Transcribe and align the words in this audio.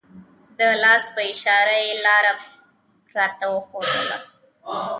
د 0.57 0.59
لاس 0.83 1.03
په 1.15 1.21
اشاره 1.33 1.75
یې 1.85 1.93
لاره 2.05 2.33
راته 3.17 3.45
وښودله. 3.53 4.17